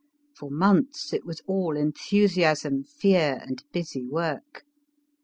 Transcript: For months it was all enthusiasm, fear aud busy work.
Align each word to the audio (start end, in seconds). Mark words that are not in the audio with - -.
For 0.35 0.49
months 0.49 1.13
it 1.13 1.27
was 1.27 1.43
all 1.45 1.77
enthusiasm, 1.77 2.85
fear 2.85 3.39
aud 3.47 3.57
busy 3.71 4.03
work. 4.03 4.65